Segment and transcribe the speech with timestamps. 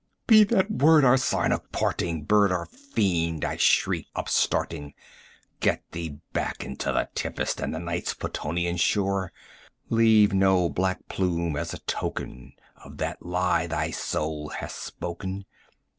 [0.25, 4.95] "Be that word our sign of parting, bird or fiend!" I shrieked, upstarting:
[5.59, 9.31] "Get thee back into the tempest and the Night's Plutonian shore!
[9.89, 12.53] Leave no black plume as a token
[12.83, 15.45] of that lie thy soul hath spoken!